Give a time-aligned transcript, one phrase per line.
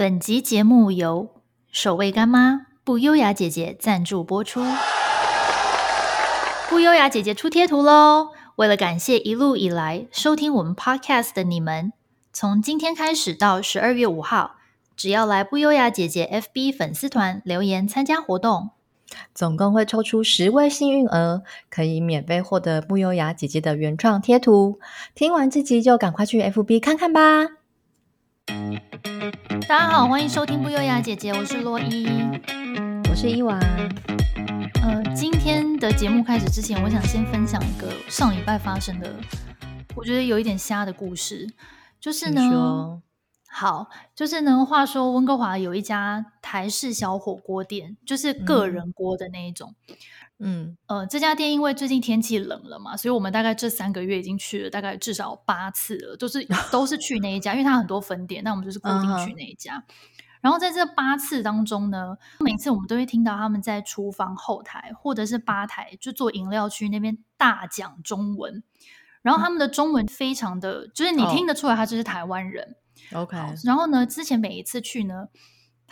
[0.00, 1.28] 本集节目由
[1.70, 4.64] 守味干妈不优雅姐姐赞助播出。
[6.70, 8.28] 不优雅姐姐出贴图喽！
[8.56, 11.92] 为了感谢一路以来收听我们 Podcast 的你们，
[12.32, 14.52] 从今天开始到十二月五号，
[14.96, 18.70] 只要来不优雅姐姐 FB 粉丝团留言参加活动，
[19.34, 24.80] 总共会抽出十位幸运儿，可以免费获得不优雅姐姐的原创贴图。
[25.14, 27.48] 听完这集就赶快去 FB 看看吧！
[29.68, 32.06] 大家好，欢迎收听不优雅姐姐，我是洛伊，
[33.08, 33.58] 我是伊娃。
[34.82, 39.14] 呃，今天的节目开始之前，我想先分享一个上礼拜发生的，
[39.94, 41.48] 我觉得有一点瞎的故事，
[42.00, 43.02] 就是呢，
[43.48, 49.74] 好，就是呢，话说温哥华有一家台式小火锅店，就是个人锅的那一种。
[49.88, 49.96] 嗯
[50.42, 59.76] 嗯，呃，这家店因为最近天气冷了嘛，所以我们大概这三个月已经去了大概至少八次了，都是 都是去那一家，因为它很多分店，那我们就是固定去那一家。
[59.76, 59.82] Uh.
[60.40, 68.62] 然后在这八次当中呢，每次我们都会听到他们在厨房后台或者是吧台，就做饮料区那边大讲中文，
[69.20, 72.76] 然后他们的中文非常的，就是你听得出来他就是台湾人。
[73.12, 73.24] Oh.
[73.24, 75.26] OK，然后呢，之前每一次去呢。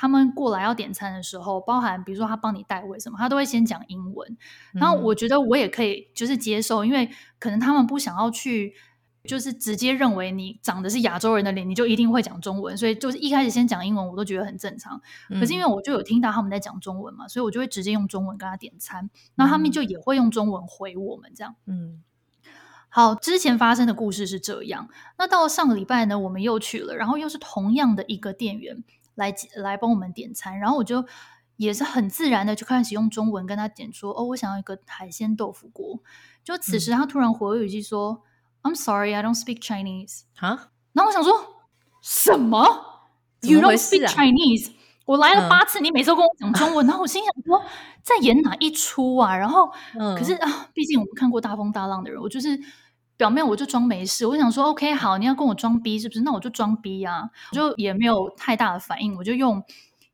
[0.01, 4.39] 他们过来要点餐的时候，包含比如说他帮你带位什么，他都会先讲英文。
[4.73, 7.11] 然后我觉得我也可以就是接受，因为
[7.41, 8.75] 可能他们不想要去，
[9.25, 15.03] 就是直接认为你长的是亚洲人的脸，你就一定会讲中文，所以就是一开始先讲英文，我都觉得很正常。
[15.31, 21.57] 可是因为我就有听到他们在讲中文嘛，所以我就会直接用中文跟他点餐，那他们就也会用中文回我们这样。
[21.67, 22.05] 嗯，
[22.89, 24.89] 好，之前发生的故事是这样。
[25.19, 28.85] 那到了上个礼拜呢，我们又去了，然后又是同样的一个店员。
[29.19, 31.05] 来来帮我们点餐，然后我就
[31.57, 36.01] 也是很自然的就开始用中文跟他点说：“哦，我想要一个海鲜豆腐锅。”
[36.45, 38.23] 就此时他突然回我一句说、
[38.63, 40.71] 嗯、：“I'm sorry, I don't speak Chinese。”哈？
[40.93, 41.67] 然后我想说
[42.01, 43.11] 什么
[43.41, 44.71] ？You don't speak Chinese？
[45.05, 47.63] 我来了八次，嗯、你每次都跟我讲中文，然后我心想说
[48.03, 49.37] 在演哪一出啊？
[49.37, 52.59] 然后、嗯、可是啊，毕竟我们看过大风大浪的人，我就是。
[53.19, 56.23] 表面我就装没事，我想说 OK 好，你要跟我装逼是不是？
[56.23, 59.63] 那我就装逼啊，我就也没有太大的反应，我就用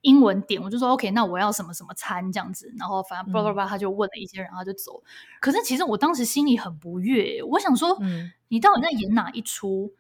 [0.01, 5.03] 英文点，我就说 OK，那我要什么什么餐这样子，然后反正叭叭叭他就问了一些，然后就走。
[5.05, 5.07] 嗯、
[5.41, 9.93] 可是其实我当时心里很不悦，我想说，嗯、你到底在演哪一出？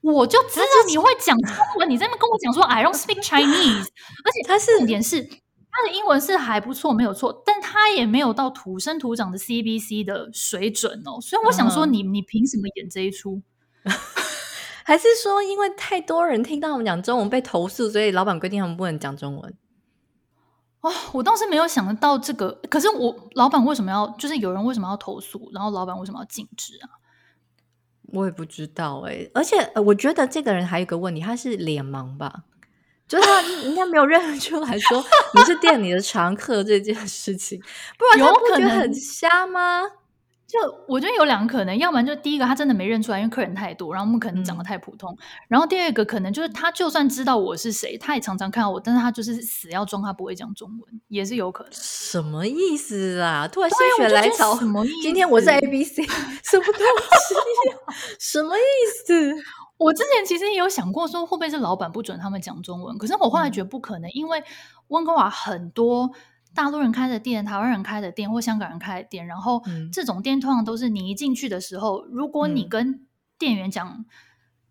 [0.00, 3.82] 我就知道你会讲中文，你在那边跟我讲说 I don't speak Chinese，
[4.24, 5.28] 而且他是重点是。
[5.70, 11.20] 他的英文是还不错，没有错，但他也没有到土生土长的 CBC 的水准哦。
[11.20, 13.42] 所以我想说你，你、嗯、你凭什么演这一出？
[14.84, 19.54] 还是说，因为太多人听到我们讲中文被投诉，所以老板规定他们不能讲中文？
[20.80, 22.50] 哦，我倒是没有想得到这个。
[22.70, 24.08] 可是我老板为什么要？
[24.18, 25.50] 就是有人为什么要投诉？
[25.52, 26.88] 然后老板为什么要禁止啊？
[28.14, 29.30] 我也不知道哎、欸。
[29.34, 32.44] 而且我觉得这个人还有一个问题，他是脸盲吧？
[33.08, 35.02] 就是他应该没有认出来说
[35.34, 37.60] 你是店里的常客这件事情，
[37.96, 39.82] 不然他不觉得很瞎吗？
[40.46, 45.12] 就我觉得有两个可能，要不然就第一个他真的没认出来，因为客人太多，然后我们可能长得太普通。
[45.12, 51.72] 嗯、然后第二个可能就是他就算知道我是谁，他也常常看到我，但是他就是死要装他不会讲中文，也是有可能。
[51.74, 53.46] 什么意思啊？
[53.46, 54.94] 突然心血来潮，什么意思？
[55.02, 56.02] 今天我是 A B C，
[56.42, 56.74] 什么东
[57.28, 57.34] 西？
[58.18, 58.60] 什么意
[59.06, 59.34] 思？
[59.78, 62.98] 我之前其实也有想过，说会不会是老板不准他们讲中文？
[62.98, 64.42] 可是我后来觉得不可能，嗯、因为
[64.88, 66.10] 温哥华很多
[66.52, 69.62] 大陆人开的店、台湾人开的店或香港人开的店，然后
[69.92, 73.06] 这种店通常都是你一进去的时候，如果你跟
[73.38, 74.04] 店员讲，嗯、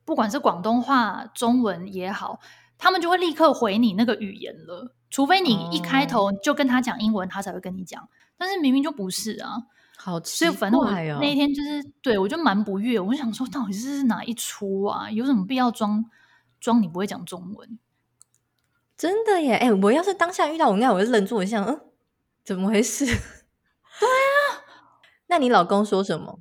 [0.04, 2.42] 不管是广东话、中文也好，
[2.78, 8.10] 他们就会立刻回你那个语言了，除非你一开头就跟他讲英文，他才会跟你讲。
[8.38, 9.64] 但是明明就不是啊。
[10.00, 10.86] 好奇怪哦，所以反正我
[11.20, 15.10] 那一天就是对我就蛮不悦，我就想说到底是哪一出啊？
[15.10, 16.06] 有什么必要装
[16.60, 17.80] 装你不会讲中文？
[18.96, 19.56] 真的耶！
[19.56, 21.82] 哎、欸，我要是当下遇到我，应该我就愣住，我想，嗯，
[22.46, 23.06] 怎么回事？
[24.00, 24.64] 对啊，
[25.28, 26.40] 那你老公说什么？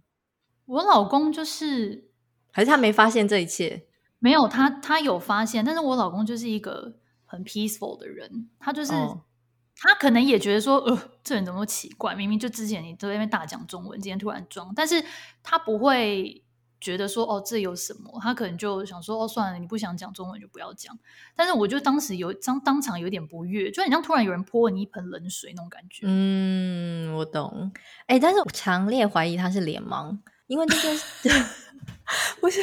[0.66, 2.10] 我老公就是
[2.52, 3.86] 还是他没发现这一切？
[4.18, 6.94] 没有，他他有发现，但是我老公就是一个
[7.24, 8.92] 很 peaceful 的人，他就是。
[8.92, 9.22] 哦
[9.78, 12.14] 他可能也觉得说，呃，这人怎么奇怪？
[12.14, 15.04] 明明就之前你都在那边大讲中文，今天突然装，但是
[15.42, 16.42] 他不会
[16.80, 18.18] 觉得说，哦，这有什么？
[18.22, 20.98] 他可能就想说，哦，算了，你不想讲中文就不要讲。
[21.34, 26.06] 但是我就当时有当当场有点不悦，就很像突然有人泼你一盆冷水那种感觉。
[26.08, 27.70] 嗯，我懂。
[28.06, 31.28] 哎、欸，但是我强烈怀疑他是脸盲，因为那件事
[32.40, 32.60] 不是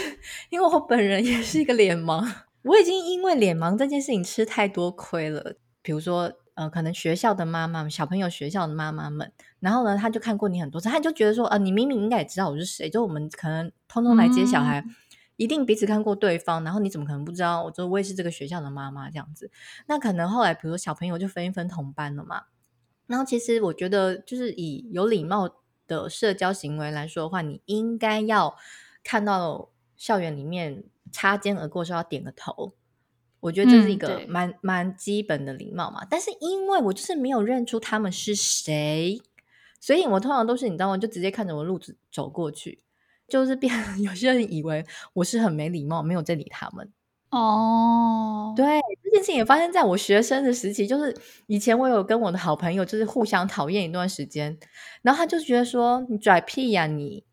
[0.49, 2.27] 因为我本人也是一个脸盲，
[2.63, 6.33] 我已经因为脸盲这件事情吃太多亏了，比如说。
[6.55, 14.95] 呃，可能学校的妈妈、小朋友学校的妈妈们，然后呢，他就看过你很多次，他就觉得说，呃，你明明应该也知道我是谁，就我们可能通通来接小孩，嗯、
[15.37, 17.63] 一定彼此看过对方，然后你怎么可能不知道？
[17.63, 19.49] 我说我也是这个学校的妈妈这样子。
[19.87, 22.43] 那可能后来，比如说小朋友就分一分同班了嘛。
[23.07, 25.49] 然后其实我觉得，就是以有礼貌
[25.87, 28.55] 的社交行为来说的话，你应该要
[29.03, 32.75] 看到校园里面擦肩而过的时候要点个头。
[33.43, 35.99] 我觉得这是一个蛮、嗯、蛮基本的礼貌嘛。
[36.09, 39.21] 但是因为我就是没有认出他们是谁，
[39.81, 40.97] 所以我通常都是你知道吗？
[40.97, 42.79] 就直接看着我路子走过去，
[43.27, 46.89] 就是变 有些人以为我是很没礼貌，没有在理他们。
[47.31, 51.13] 哦，对，这件事情也发生在我学生的时期，就是
[51.47, 54.57] 以前我有跟我的好朋友就是互相讨厌一段时间，
[55.01, 57.25] 然后他就觉得说你拽屁呀、啊、你。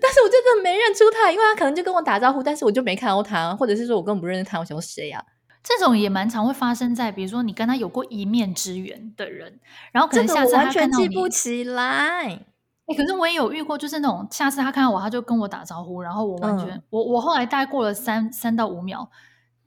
[0.00, 5.24] 但是我真的没认出他，因为他可能就跟我打招呼，但是我就没看到他，或者是说我根本不认识他，我想说谁呀、啊？
[5.62, 9.60] 这种也蛮常会发生在，比如说你跟他有过一面之缘的人，
[9.92, 12.42] 然后可能下次他完全记不起来。
[12.86, 19.10] 哎，可是我也有遇过，就是那种下次他看到我，他就跟我打招呼，然后我完全，嗯、我我后来大概过了三三到五秒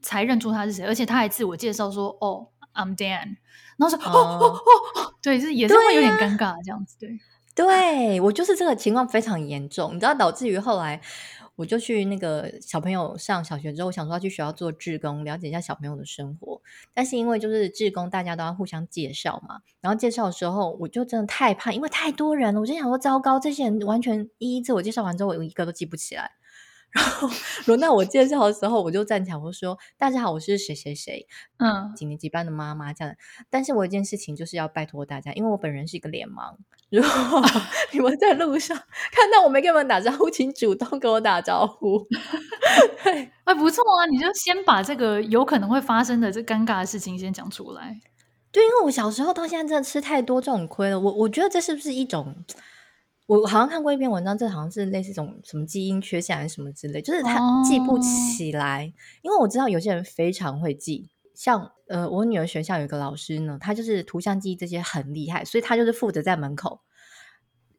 [0.01, 3.37] 才认出他是谁，而且他还自我介绍说：“哦，I'm Dan。”
[3.77, 7.19] 然后说：“哦哦哦哦，对，是也是会有点尴尬这样子，对。”
[7.55, 10.99] 对，我就是这个情况非常严重，你知道导致于后来
[11.55, 16.59] 我就去那个小朋友上小学之后，我想说要去学校做志工，了解一下小朋友的生活。
[16.95, 26.31] 但是因为就是志工，大家都要互相介绍嘛，然后介绍的时候我就真的太怕，因为太多人了，我就想说糟糕，这些人完全一一自我介绍完之后，我一个都记不起来。
[26.93, 27.27] 然后
[27.65, 33.15] 轮到我介绍的时候，我就站起来我说：“大家好，我是谁谁谁，嗯，几年几班的妈妈这样。
[33.49, 36.55] 但是我有一件事情就是要拜托大家，因为我本人是一个脸盲，
[36.89, 37.41] 如果
[37.91, 38.77] 你们在路上
[39.11, 42.05] 看到我没跟你们打招呼，请主动跟我打招呼。
[43.03, 47.99] 对，哎，不错啊，你就先把这个有可能会发生的这尴尬的事情先讲出来。
[48.51, 52.35] 对，因为我小时候到现在真的吃太多这种亏了，我我觉得这是不是一种？
[53.25, 58.81] 我好像看过一篇文章，这好像是类似一种什么基因缺陷还是什么之类，就是他记不起来。
[58.81, 58.91] Oh.
[59.23, 66.81] 因为我知道有些人非常会记，像呃，我女儿学校有一个老师呢，他就是图像记忆这些很厉害，所以他就是负责在门口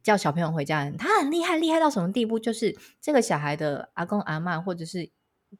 [0.02, 0.96] 叫小朋友回家人。
[0.96, 2.38] 他很厉害，厉害到什么地步？
[2.38, 5.10] 就是这个小孩的阿公阿嬷或者是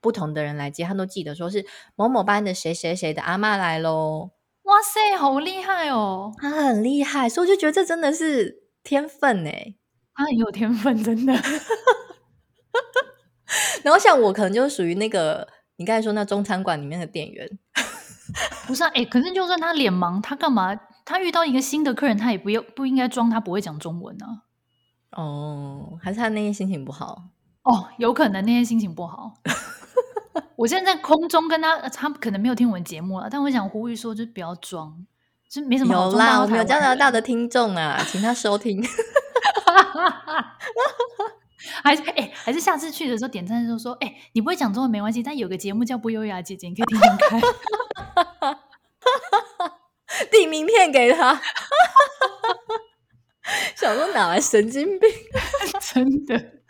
[0.01, 4.31] 不同的人来接，他都记得说是某某班的谁谁谁的阿嬷来喽。
[4.63, 6.33] 哇塞，好厉害哦！
[6.39, 8.64] 他很厉害，所以我就觉得这真的是。
[8.85, 9.75] 天分哎，
[10.15, 11.33] 他很有天分，真的。
[13.83, 17.59] 然后像我，可能就是属于那个你刚才说那中餐馆里面的店员，
[18.67, 18.89] 不是啊？
[18.89, 20.79] 哎、欸，可是就算他脸盲，他干嘛？
[21.05, 24.45] 他遇到一个新的客人，他也不要不应该装他不会讲中文啊？
[25.11, 27.31] 哦，还是他那天心情不好？
[27.63, 29.35] 哦，有可能那天心情不好。
[30.57, 35.07] 我现在在空中跟他，他可能没有听我们节目了，但我想呼吁说，就不要装。
[35.67, 38.85] 没什么好有啦，我们有加拿大的听众啊，请他收听。
[41.83, 47.41] 还是哎、欸，还是下次去的时候点赞的时候说，哎、欸，你不会讲中文没关系，但有个节目叫不优雅姐姐，你可以听听看。
[50.31, 51.41] 递名片给他，
[53.75, 55.11] 想说哪来神经病？
[55.81, 56.64] 真的。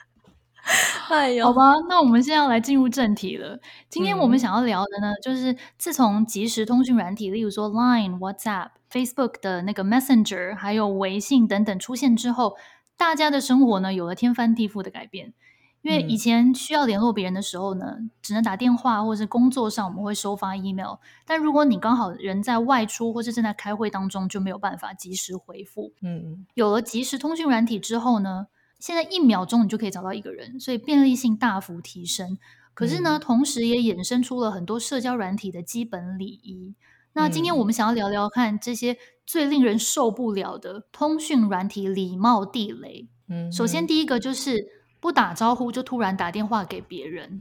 [1.11, 3.61] 哎呦，好吧，那我们现在要来进入正题了。
[3.91, 12.57] 今天我们想要聊的呢，嗯、就是自从即时通讯软体，例如说 Line、WhatsApp、Facebook 的那个 Messenger，还有微信等等出现之后，
[12.97, 15.35] 大家的生活呢有了天翻地覆的改变。
[15.83, 20.95] 因为以前需要联络别人的时候呢，嗯、只能打电话，或者是工作上我们会收发 email。
[21.27, 25.93] 但如果你刚好人在外出，或是正在开会当中，就没有办法及时回复。
[26.01, 28.47] 嗯，有了即时通讯软体之后呢，
[28.85, 32.37] 现在一秒钟你就可以找到一个人，所以便利性大幅提升。
[32.75, 36.75] 可是呢，嗯、同时也衍生出了很多社交软体的基本礼仪。
[37.15, 43.09] 那今天我们想要聊聊看这些最令人受不了的通讯软体礼貌地雷。
[43.31, 44.69] 嗯，首先第一个就是
[45.01, 47.41] 不打招呼就突然打电话给别人。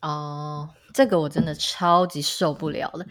[0.00, 3.04] 哦，这个我真的超级受不了了，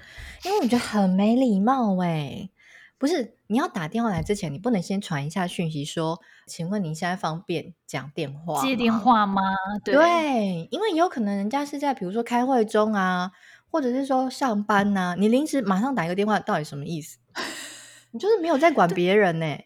[0.45, 2.49] 因为我觉得很没礼貌哎。
[2.97, 9.41] 不是，你要打电话来之前，你不能先传一下讯息说，请问您现在方便讲电话接电话吗？
[9.83, 13.31] 对，对，因为有可能人家是在比如说开会中啊，
[13.69, 17.17] 或者是说上班呐、啊，你临时马上打一个电话，到底什么意思？
[18.11, 19.63] 你就是没有在管别人呢、欸。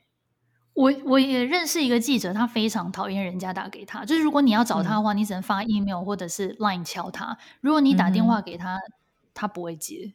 [0.73, 8.91] 我我也认识一个记者，他非常讨厌人家打给他，就是如果你要找他的话，嗯、你只能发 email 或者是 line 敲他，如果你打电话给他，嗯、
[9.33, 10.13] 他不会接。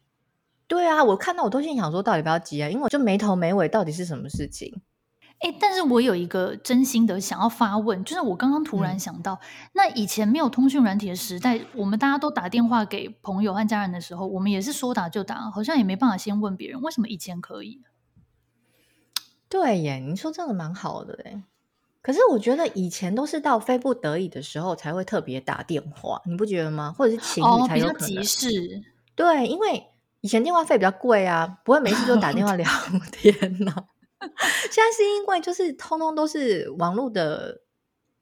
[0.69, 4.83] 对啊，我看到我都心想说，到底不要急啊，因为我就没头没尾，到底是什么事情？
[5.39, 9.39] 哎，但是我有一个真心的想要发问，就是我刚刚突然想到，嗯、
[9.75, 17.83] 那以前没有通讯软体的时代，我们大家都打电话给朋友和家人的时候，我们也是说打就打，好像也没办法先问别人，为什么以前可以？
[19.49, 21.43] 对耶，你说真的蛮好的哎，
[22.03, 26.95] 可是我觉得以前都是到非不得已的时候才会特别打电话，你不觉得吗？
[26.97, 28.83] 或者是情侣才有可能、哦、比较急事。
[29.15, 29.87] 对，因为
[30.27, 32.69] 以前电话费比较贵啊，不会每次就打电话聊
[33.13, 33.85] 天呐、啊。
[34.73, 37.61] 现在是因为就是通通都是网络的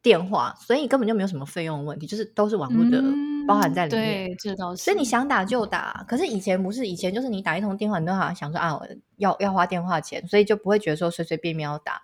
[0.02, 4.28] 电话，所以根本就没有什么费用的问题，就是都是网络的、嗯、包含在里面。
[4.28, 4.82] 对，这倒是。
[4.82, 8.78] 所以你想打就打，可是以前不是，以前就是你打一通电话，你都好像想说啊，
[9.16, 12.02] 要要花电话钱，所以就不会觉得说随随便便要打。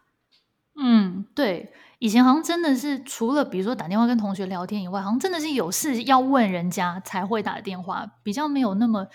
[0.83, 9.07] 嗯，对，以前好像真的是除了比如说打电话跟同学聊天以外，好像真的是有事要问人家才会打电话，比较没有那么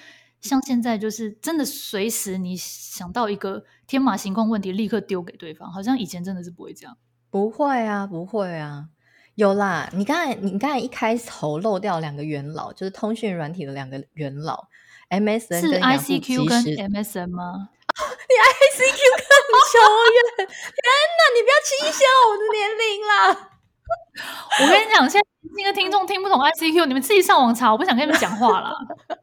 [0.46, 6.96] 像现在，就是真的随时你想到一个天马行空问题，立刻丢给对方，好像以前真的是不会这样。
[7.30, 8.86] 不会啊，不会啊，
[9.36, 9.90] 有啦。
[9.94, 14.68] 你刚才你刚才一开头漏掉两个元老，就是通讯软体的两个元老
[15.10, 17.70] ，MSN 是 ICQ 跟 MSN 吗？
[17.96, 19.30] 你 ICQ 更
[19.72, 19.80] 久
[20.16, 20.80] 远， 天
[21.18, 21.22] 哪！
[21.34, 23.50] 你不要轻笑我的年龄啦！
[24.62, 28.74] 我跟你讲，现在那个听众听不懂 ICQ，你们自己上网查，我不想跟你们讲话了。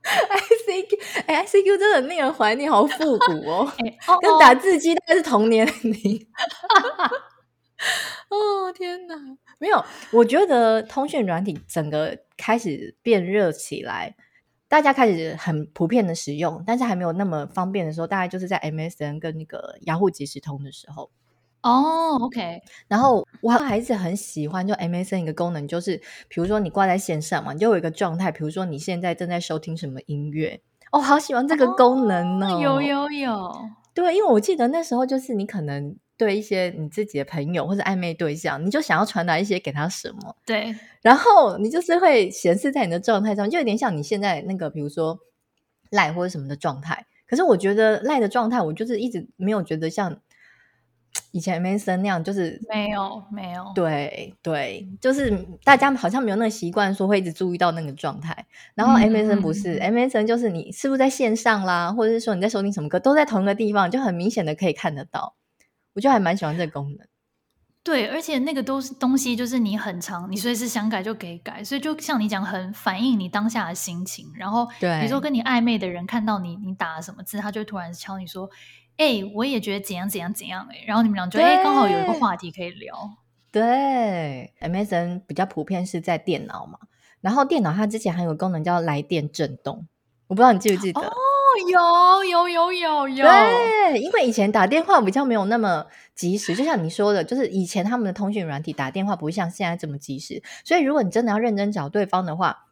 [0.02, 6.26] ICQ，哎，ICQ 真的令人怀念，好复古哦， 欸、哦跟打字机大概是同年龄。
[8.28, 9.14] 哦天哪，
[9.58, 14.14] 没有，我觉得通讯软体整个开始变热起来。
[14.68, 21.10] 大家开始很普遍的使用，但是还没有那么方便的时候，大概就是在 MSN 跟那个雅虎即时通的时候。
[21.62, 22.60] 哦、oh，OK。
[22.88, 25.96] 然后我还是很喜欢，就 MSN 一个功能，就是
[26.28, 30.60] 比如说你挂在线上嘛，你就有一个状态，比如说你现在正在收听什么音乐。
[30.90, 33.52] 哦，好喜欢这个功能呢、哦！Oh, 有有有。
[33.94, 35.96] 对，因为我记得那时候就是你可能。
[36.18, 40.36] 对一些你自己的朋友或者暧昧对象，你就想要传达一些给他什么？
[40.46, 45.18] 对，然后你就是会显示在你的状态上，就有点像你现在那个，比如说
[45.90, 47.06] 赖或者什么的状态。
[47.26, 50.16] 可是我觉得赖的状态，我就是一直没有觉得像
[51.32, 53.72] 以前 Mason 那样，就是没有没有。
[53.74, 55.30] 对对，就是
[55.64, 58.46] 大家好像没有那个习惯，说会一直注意到那个状态。
[58.74, 65.34] 然后 Mason 不是、嗯、MSN，就是你是不是在线上啦，或者是说你在收听什么歌，都在同一个地方，就很明显的可以看得到。
[65.94, 67.06] 我就还蛮喜欢这个功能，
[67.82, 74.32] 对，而且那个都是东西，就是你很长，你随时想改就可以改，所以就像你讲，很反映你当下的心情。
[74.34, 78.48] 然后，对，比如说跟你暧昧的人看到你，你打了什么字，他就突然敲你说
[78.96, 82.94] ：“哎、欸，我也觉得怎样怎样怎样。”哎，然后你们俩就哎，刚好有一个话题可以聊。
[83.50, 86.78] 对，MSN 比较普遍是在电脑嘛，
[87.20, 89.86] 然后电脑它之前还有个功能叫来电震动，
[90.28, 91.00] 我不知道你记不记得。
[91.00, 91.12] 哦
[91.70, 95.84] 有有有有有，对，因为以前打电话比较没有那么
[96.14, 102.68] 及时，就像你说的，就是以前他们的通讯软体打电话不会像现在这么及时，所以如果你真的要认真找对方的话，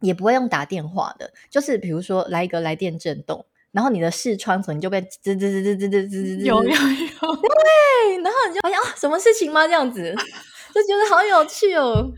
[0.00, 9.66] 也不会用打电话的，就是比如说来一个来电震动，然后你的视窗可能就被滋滋滋滋滋滋滋滋，有有有， 对，然后你就好像啊，什么事情吗？
[9.66, 10.02] 这样子
[10.74, 12.10] 就觉得好有趣哦，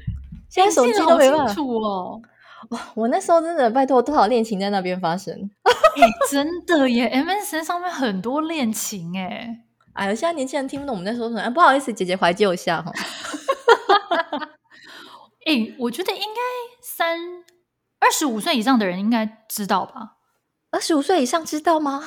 [0.49, 2.21] 现在手机都没办法哦。
[2.71, 2.93] 哇！
[2.95, 9.65] 我那时候真的拜托多少恋情在那边发生，欸、真的耶！MSN 上面很多恋情哎，
[9.95, 12.93] 哎呀，现在年轻人听不懂我们在说什么，啊、不好意思，姐姐怀旧一下哈。
[15.47, 16.41] 哎、欸，我觉得应该
[16.83, 17.19] 三
[17.99, 20.19] 二十五岁以上的人应该知道吧？
[20.71, 22.03] 二十五岁以上知道吗？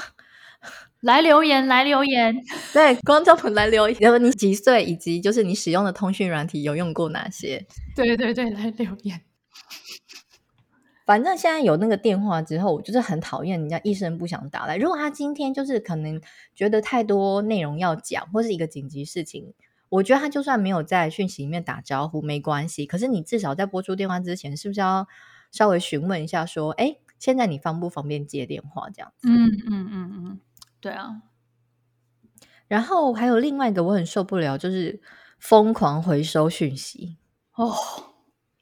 [1.02, 2.34] 来留言，来留言，
[2.72, 7.66] 对，观众们来留言，然后你几岁，以及就是你使用的通讯软体有用过哪些？
[7.96, 9.22] 对对对，来留言。
[11.06, 14.78] 反正现在有那个电话之后，我就是很讨厌人家一声不响打来。
[14.78, 16.22] 如果他今天就是可能
[16.56, 19.54] 觉得太多内容要讲，或是一个紧急事情，
[19.90, 22.86] 我觉得他就算没有在讯息里面打招呼没关系。
[22.86, 25.06] 可是你至少在拨出电话之前，是不是要
[25.52, 29.30] 稍微询问一下，说：“哎，现在你方不方便接电话？”这样子。
[29.30, 30.40] 嗯嗯嗯嗯，
[30.82, 31.22] 对啊。
[32.68, 35.02] 然后还有另外一个我很受不了，就是
[35.40, 37.16] 疯狂回收讯息。
[37.56, 37.74] 哦，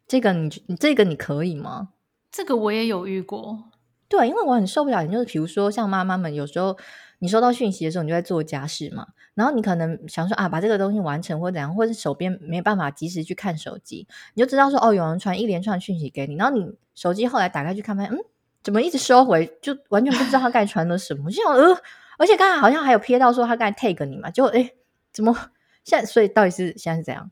[0.08, 1.89] 这个你你这个你可以吗？
[2.32, 3.72] 这个我也有遇过，
[4.08, 5.01] 对，因为我很受不了。
[5.03, 6.77] 你就是比如说，像妈妈们有时候
[7.20, 16.65] 你收到讯息的时候，你就在做家事嘛，然后你可能想说啊，把这个东西完成或怎样，或者是手边没办法及时去看手机，你就知道说哦，有人传一连串讯息给你，然后你
[16.96, 18.18] 手机后来打开去看，发现嗯，
[18.63, 21.77] 怎么一直收回，就完全不知道他该传了什么，就想呃，
[22.18, 24.72] 而且刚才好像还有瞥到说他刚才 tag 你嘛，就哎，
[25.12, 25.36] 怎么
[25.84, 26.06] 现在？
[26.06, 27.32] 所以到底是现在是怎样？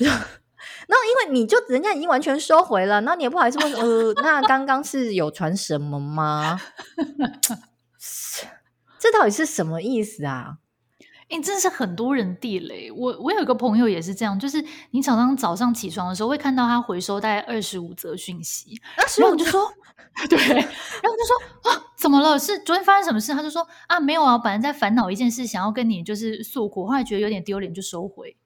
[0.00, 6.60] 然后，因为你就人家已经完全收回了，那你也不好意思问，呃，那刚刚是有传什么吗？
[8.98, 10.58] 这到底是什么意思啊？
[11.28, 12.90] 哎，真是很多人地雷。
[12.90, 18.80] 我我有一个朋友也是这样，就是你常常早上起床的时候会看到他回收大概二十五则讯息，
[19.18, 19.72] 然后我就说，
[20.28, 22.38] 对，然后就说啊，怎么了？
[22.38, 23.32] 是昨天发生什么事？
[23.32, 28.36] 他就说啊，没有啊，本来在烦恼一件事，想要跟你就是诉苦，后来觉得有点丢脸，就收回。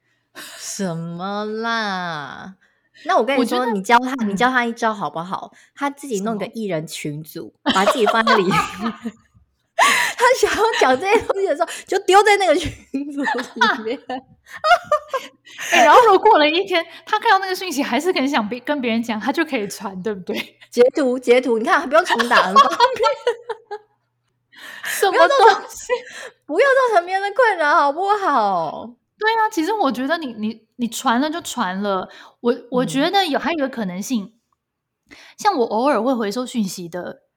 [0.56, 2.54] 什么啦？
[3.04, 5.52] 那我跟你说，你教他，你教他一招好不好？
[5.75, 8.54] 他自己弄个艺人群组，把自己放在里面。
[9.78, 12.70] 他想要讲这些东西的时候，就丢在那个群
[13.12, 13.99] 组里面。
[15.73, 20.37] 欸、 然后如果过了一天，他看到那个讯息，还是很想别跟别人讲，他就可以传，对不对？
[20.70, 23.11] 截图截图，你看还不用重打，很方便。
[24.85, 25.37] 什么东
[25.68, 25.92] 西？
[26.44, 28.90] 不要造成别人的困扰，好不好？
[29.18, 32.08] 对啊，其实我觉得你你你传了就传了。
[32.40, 34.35] 我我觉得有还有一个可能性，
[35.11, 37.27] 嗯、像我偶尔会回收讯息的。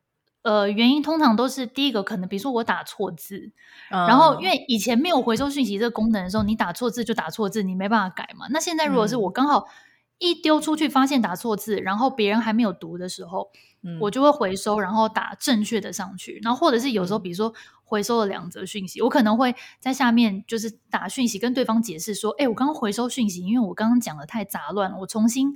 [0.43, 3.51] 呃，原因通常都是第一个可能，比如说我打错字，
[3.91, 8.47] 嗯、然后因为以前没有回收讯息这个功能的时候，你打错字就打错字，你没办法改嘛。
[8.49, 9.67] 那现在如果是我刚好
[10.17, 13.51] 一丢出去发现打错字，嗯、然后别人还没有读的时候，
[13.83, 16.39] 嗯、我就会回收，然后打正确的上去。
[16.43, 25.53] 然后或者是有时候，比如说回收了两则讯息，我可能会在下面就是打讯息跟对方解释说，哎，我刚刚回收讯息，因为我刚刚讲的太杂乱了，我重新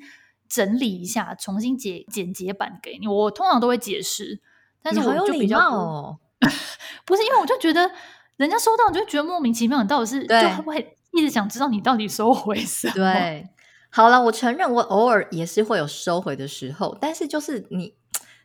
[0.48, 3.08] 整理一下，重新解简洁版给你。
[3.08, 4.42] 我通常都会解释。
[4.86, 6.20] 但是我就比较哦，
[7.06, 7.90] 不是因为我就觉得
[8.38, 9.82] 人家收到，你就觉得莫名其妙。
[9.82, 12.94] 你到底是对就会一直想知道你到底收回什么？
[12.94, 13.50] 对，
[13.90, 17.96] 好了，我承认我偶尔也是会有收回的时候，但是就是你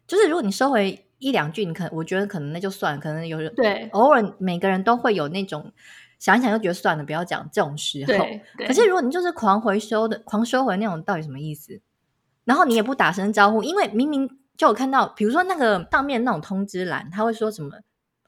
[0.07, 5.71] 就是如果你收回一两句，你可能我觉得可能那就算了，可能有人对偶尔每个人都会有那种
[6.19, 8.15] 想一想就觉得算了，不要讲这种时候。
[8.67, 11.83] 可是如果你就是狂回收的狂收回那种，到底什么意思？
[12.45, 14.40] 然后你也不打声招呼，因为明明。
[14.61, 17.71] 就我看到，比如说那个上面那种通知栏，他会说什么？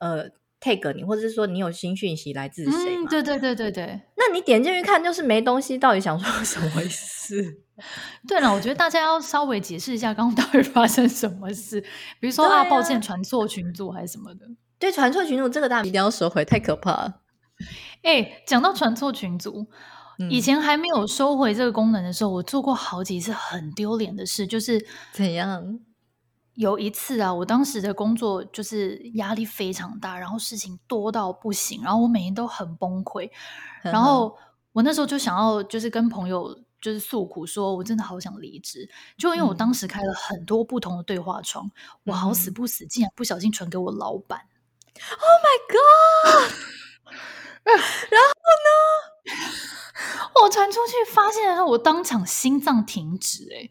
[0.01, 0.31] 呃
[0.63, 2.97] ，tag 你，或者是说你有新讯息来自谁？
[2.97, 4.01] 嗯，对对对对对。
[4.17, 7.59] 那你点进去看，就是没东西，到底想说什么回事？
[8.27, 11.79] 对了，我觉得大家要稍微解释一下，刚刚到底发生什么事？
[12.19, 14.47] 比如说啊，啊，抱歉，传错群组还是什么的？
[14.79, 17.21] 对，传错群组这个大家一定要收回，太可怕了。
[18.01, 19.67] 哎，讲到传错群组，
[20.19, 25.79] 嗯，以前还没有收回这个功能的时候，我做过好几次很丢脸的事，就是怎样？
[26.55, 33.31] 有一次啊，我当时的工作就是压力非常大，然后事情多到不行，然后我每天都很崩溃。
[33.83, 34.37] 然后
[34.73, 38.87] 我那时候就想要就是跟朋友就是诉苦，说我真的好想离职。
[39.17, 41.73] 就因为我当时开了很多不同的对话窗，嗯、
[42.05, 44.41] 我好死不死竟然不小心传给我老板。
[45.11, 46.53] Oh my god！
[47.65, 48.35] 然后
[48.67, 48.71] 呢？
[50.43, 53.57] 我传出去发现的时候，我当场心脏停止、欸。
[53.57, 53.71] 哎，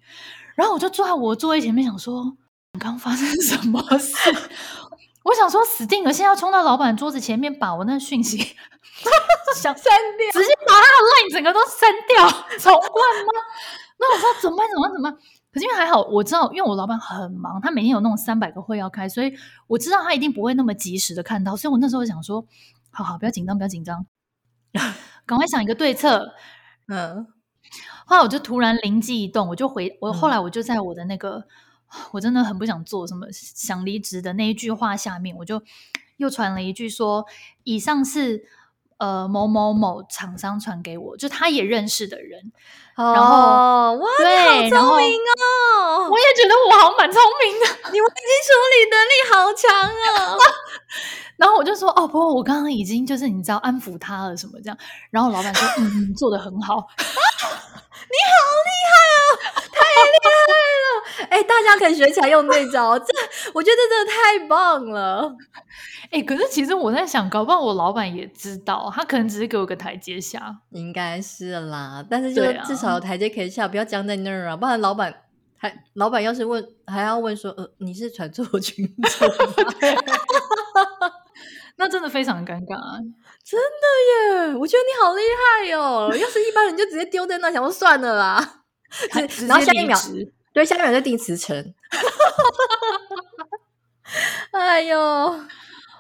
[0.56, 2.38] 然后我就坐在我座位前面想说。
[2.80, 4.16] 刚发生什么事？
[5.24, 8.38] 我想说死定了，现在要冲到老板桌子前面，把我那讯息
[9.56, 9.84] 想删
[10.18, 13.32] 掉，直接把他的 line 整个都删掉， 重灌吗？
[14.00, 14.68] 那我说怎么办？
[14.70, 14.94] 怎么办？
[14.94, 15.20] 怎么办？
[15.54, 19.32] 可是因为还好，我知道，因为我老板很忙，他每天有那种三百个会要开，所以
[19.68, 21.56] 我知道他一定不会那么及时的看到。
[21.56, 22.44] 所以我那时候想说，
[22.90, 24.06] 好好，不要紧张，不要紧张，
[25.26, 26.34] 赶快想一个对策。
[26.88, 27.28] 嗯，
[28.06, 31.36] 后来我就突然灵机一动，我就回我后来我就在我的那个。
[31.38, 31.46] 嗯
[32.12, 35.62] 我真的很不想做什么想离职的那一句话下面，我就
[36.18, 37.26] 又传了一句说
[37.64, 38.46] ：“以上是
[38.98, 42.52] 呃某某某厂商传给我，就他也认识的人。”
[42.98, 46.10] 哦，然后哇，对，你好聪明哦！
[46.12, 48.14] 我也觉得我好像蛮聪明的，你危机
[48.46, 49.66] 处理能力好强
[50.28, 50.38] 啊！
[51.38, 54.78] 然后我就说：“哦，不过我刚刚已经就是你知道安抚他了什么这样。”
[55.10, 56.86] 然后老板说：“嗯，做的很好。
[58.12, 58.36] ”你好
[58.68, 59.26] 厉害哦，
[59.92, 61.28] 害了！
[61.30, 63.06] 哎、欸，大家可以学起来用这招， 这
[63.54, 65.36] 我觉得这真的太棒了。
[66.12, 72.06] 哎、欸，可是其实我在想，搞不好我老板也知道，他可能只是给我个台阶下，应该是啦。
[72.10, 75.14] 但是就至少有台阶可以下，啊、不要僵在那儿啊，不然老板
[75.58, 79.26] 还老板要是问，还要问说，呃，你是传错群组
[79.64, 79.74] 吗？
[81.78, 82.78] 那真的非常尴尬，
[83.44, 84.56] 真的耶！
[84.56, 86.12] 我觉得你好厉害哦。
[86.16, 88.61] 要是一般人就直接丢在那，想说算了啦。
[89.48, 89.98] 然后下一秒，
[90.54, 91.74] 对，下一秒就定辞呈。
[94.52, 95.00] 哎呦，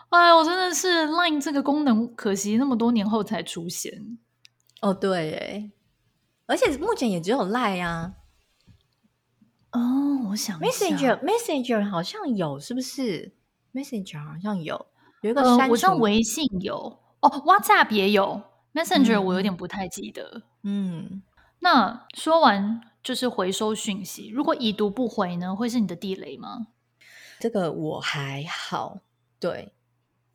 [0.09, 4.17] 哎，我真的是 Line 这个功能，可惜那么多年后才出现。
[4.81, 5.71] 哦，对，哎，
[6.47, 8.13] 而且目前也只有 Line 呀。
[9.71, 13.31] 哦，我想 Messenger Messenger 好像有，是不是
[13.73, 14.87] ？Messenger 好像有。
[15.21, 16.75] 有一个呃，我知道微信有
[17.21, 18.41] 哦，WhatsApp 也有
[18.73, 20.41] ，Messenger 我有点不太记得。
[20.63, 21.21] 嗯，
[21.63, 26.67] 那说完就是回收讯息，如果已读不回呢，会是你的地雷吗？
[27.39, 29.01] 这个我还好，
[29.39, 29.73] 对。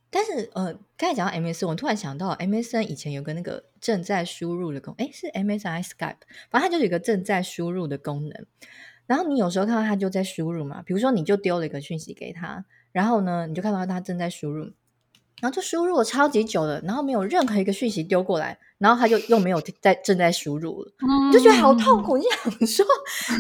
[0.09, 6.17] 但是呃，刚才讲到 MSN，我突然想到 MSN 以前有个那个正在输入的功能，诶，是 MSN Skype？
[6.51, 8.47] 反正它就有一个正在输入的功能。
[9.07, 12.65] 然后你有时候看到它就在输入嘛，比如说你就丢了一个讯息给他。
[12.93, 14.73] 然后呢，你就看到他正在输入，
[15.41, 22.17] 然后就输入了超级久了，然后没有任何一个讯息丢过来，然后他就又没有在正在输入了，嗯、就觉得好痛苦。
[22.17, 22.87] 你想说，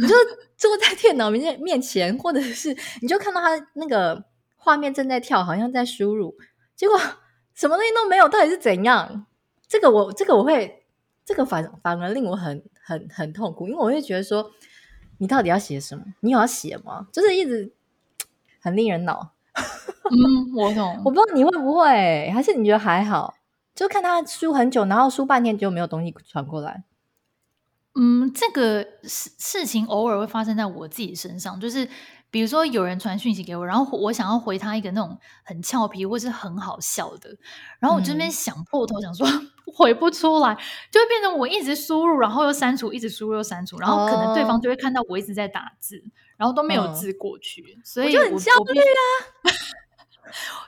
[0.01, 0.15] 你就
[0.57, 4.25] 坐在电脑面面前，或者是你就看到他那个
[4.57, 6.37] 画面正在跳，好像在输入，
[6.75, 6.99] 结果
[7.55, 9.27] 什么东西都没有，到底是怎样？
[9.67, 10.85] 这个我这个我会，
[11.25, 14.51] 这个反反而令我很很很痛苦，因为我会觉得说，
[15.19, 16.05] 你到底要写什么？
[16.21, 17.09] 你有要写吗？
[17.11, 17.73] 就是一直
[18.61, 19.33] 很令人恼。
[20.11, 21.03] 嗯，我懂。
[21.05, 23.35] 我不知道你会不会，还是你觉得还好？
[23.75, 26.85] 就看他输很久，然后输半天就没有东西传过来。
[27.95, 31.89] 嗯，这个事事情偶尔会发生在我自己身上，就是
[32.31, 37.37] 比如说有人传讯息给我，然后我想要回他一个那种很俏皮或是很好笑的，
[37.79, 40.55] 然后我这边想破头想说、嗯、回不出来，
[40.91, 46.03] 就会变成我一直输入，然后又删除，一直输入又删除，然后可能对方就会看到我一直在打字，
[46.37, 49.11] 然后都没有字过去，哦、所以我就很焦虑啊。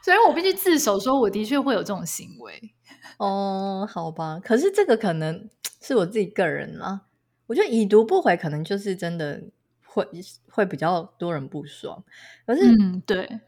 [0.03, 2.75] 所以我必须自首，说我的确会有这种行为。
[3.19, 5.49] 哦，好吧，可是这个可能
[5.81, 7.03] 是我自己个人啦。
[7.47, 9.43] 我觉得已读不回，可能就是真的
[9.85, 10.07] 会
[10.51, 12.05] 会比较多人不爽。
[12.47, 13.41] 可是，嗯，对，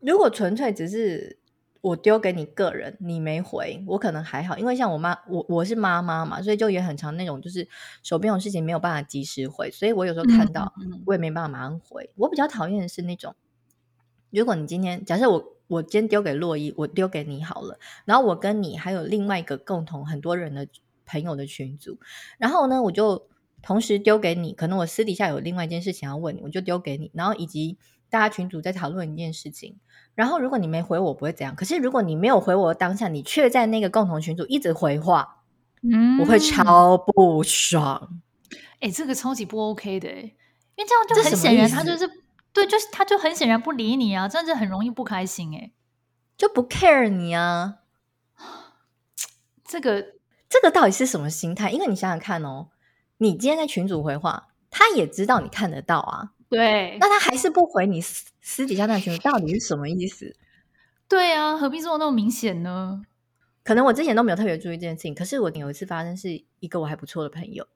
[0.00, 1.38] 如果纯粹只是
[1.82, 7.68] 我丢给你个人，你没回，我可能还好，因为像我妈，我我是妈妈嘛，所以就也很常那种，就是
[8.02, 10.72] 手边有事情没有办法及时回，所以我有时候看到，
[11.04, 12.10] 我也没办法马上回。
[12.16, 13.36] 我比较讨厌的是那种。
[14.34, 20.66] 如果你今天假设我我今天丢给洛伊，我丢给你好了，然后我跟你还有另外一个共同很多人的
[21.06, 21.98] 朋友的群组，
[22.36, 23.28] 然后呢，我就
[23.62, 27.78] 同时丢给你，可能我私底下有另外一件事情要问你，我就丢给你，然后以及
[28.10, 29.78] 大家群组在讨论一件事情，
[30.14, 35.44] 然后如果你没回我，不会怎样，可是如果你没有回我当下，你却在那个共同群组一直回话，
[35.82, 38.20] 嗯，我会超不爽。
[38.80, 42.23] 哎、欸，这个超级不 OK 的，因为这样就很显然他就是。
[42.54, 45.72] 对，就是他，就很显然不理你啊，这样子很容易不开心诶，
[46.38, 47.80] 就不 care 你啊。
[49.66, 50.14] 这个
[50.48, 51.70] 这个到底是什么心态？
[51.70, 52.68] 因为你想想看哦，
[53.18, 56.30] 你今天在群主回话，他也知道你看得到啊。
[56.48, 60.36] 对，那他还是不回你私私底下那群，到底是什么意思？
[61.08, 63.02] 对啊，何必做那么明显呢？
[63.64, 67.66] 可能我之前都没有特别注意这件事情，可是我有一次发生是一个我还不错的朋友，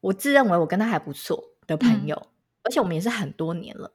[0.00, 2.28] 我自认为我跟他还不错的朋友，嗯、
[2.62, 3.92] 而且我们也是很多年了。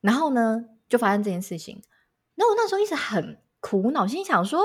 [0.00, 1.82] 然后呢，就发生这件事情。
[2.36, 4.62] 那我那时候一直很苦恼，心想说：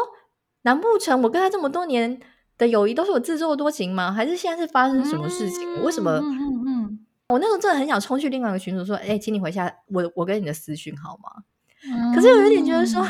[0.62, 2.22] 难不成我跟他这么多年
[2.58, 4.12] 的友谊都是我自作多情吗？
[4.12, 5.62] 还是现在是发生什么事情？
[5.76, 6.12] 嗯、为什么？
[6.12, 7.06] 嗯嗯嗯。
[7.30, 11.44] 我那时候真的很想冲去另外一个群主说：“哎，请你回下我，我跟你的私讯好吗？”
[11.84, 13.04] 嗯、可是我有点觉得说，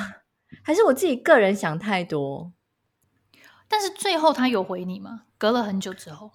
[0.64, 2.52] 还是我自己个人想太多。
[3.68, 5.24] 但是最后他有回你吗？
[5.38, 6.32] 隔了很久之后，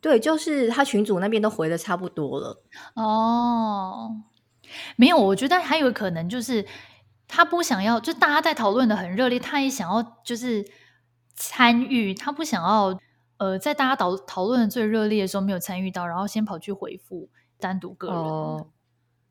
[0.00, 2.62] 对，就是他群主那边都回的差不多了。
[2.94, 4.22] 哦。
[4.96, 6.64] 没有，我觉得还有可能就是
[7.28, 10.64] 他不想要，就大家在讨论的很热烈，他也想要就是
[11.34, 12.98] 参与，他不想要
[13.38, 18.16] 呃，在大家讨讨论的最热烈的时候没有参与到，然后先跑去回复单独个人。
[18.16, 18.66] 哦，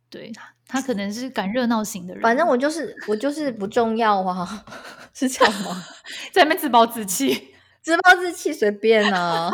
[0.10, 0.32] 对，
[0.67, 2.21] 他可能是赶热闹型的人。
[2.21, 4.65] 反正我就是我就是不重要啊，
[5.13, 5.84] 是这样吗？
[6.34, 9.49] 在那边自暴自弃， 自暴自弃，随便啊。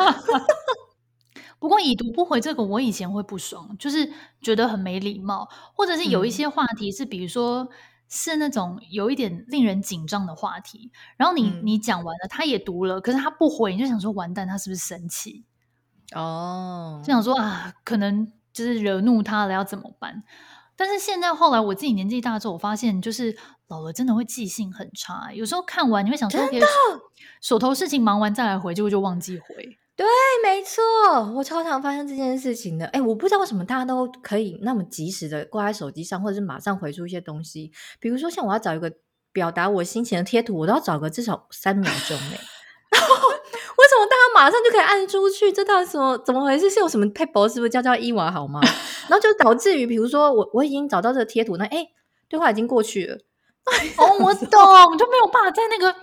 [1.60, 7.67] 不过已读不回这个，我以前会不爽，就是觉得很没礼貌，或者是有一些话题是，比如说
[8.08, 15.43] 是那种有一点令人紧张的话题，然后你、嗯、你讲完了，他也读了，可是他不回，你就想说完蛋，他是不是生气？
[16.13, 20.24] 哦，就想说啊，可能就是惹怒他了，要怎么办？
[20.76, 23.36] 但是现在后来我自己年纪大之后，我发现就是
[23.67, 26.39] 老了真的会记性很差，有时候看完你会想说，
[27.41, 29.78] 手头事情忙完再来回，结果就忘记回。
[29.97, 30.05] 对，
[30.43, 30.83] 没错，
[31.36, 32.86] 我超常发生这件事情的。
[32.88, 37.71] 哎，我不知道为什么大家都可以那么及时的挂在手机上，或者是马上回出一些东西。
[37.99, 38.93] 比如说，像我要找一个
[39.33, 42.39] 表达我心情的贴图，我都要找个至少三秒钟哎。
[42.93, 45.51] 然后为什么大家马上就可以按出去？
[45.51, 46.15] 这到底什么？
[46.19, 46.69] 怎么回事？
[46.69, 47.49] 是有什么撇步？
[47.49, 48.62] 是不是叫叫伊娃好吗？
[49.07, 51.88] 然后就导致于，比如说我我已经找到这个贴图，那哎，
[52.29, 53.15] 对话已经过去了。
[53.97, 55.95] 哦，我懂，就没有办法在那个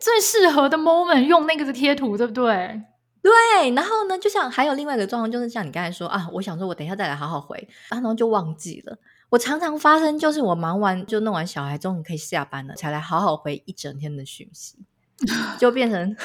[0.00, 2.82] 最适合的 moment 用那个的贴图，对不对？
[3.22, 8.96] 对，然后呢，就像还有另外一个状况，就是像你刚才说啊，我想说，我等一下再来好好回，然后就忘记了。
[9.28, 14.78] 我常常发生，就是我忙完就弄完小孩，终于可以下班了，才来好好回一整天的讯息，
[15.58, 16.16] 就变成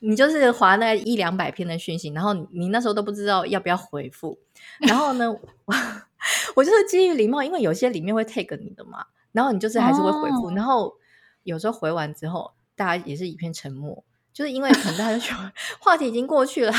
[0.00, 4.38] 你就是划那一两百篇的讯息，然后你那时候都不知道要不要回复。
[4.80, 5.40] 然后呢，我，
[6.56, 10.92] 我就是基于礼貌，因为有些里面会 take 你的嘛，然后你就是还是会回复，哦、然后
[11.44, 14.04] 有时候回完之后，大家也是一片沉默。
[14.36, 15.34] 就是因为可能大家就说
[15.80, 16.72] 话题已经过去了，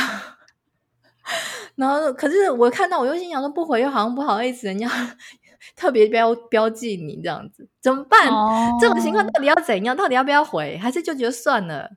[1.73, 4.87] 然后可是我看到我又心想说不回又好像不好意思，人家
[5.75, 8.29] 特别标标记你这样子，怎么办？
[8.29, 9.97] 哦、这种情况到底要怎样？
[9.97, 10.77] 到底要不要回？
[10.77, 11.93] 还是就觉得算了？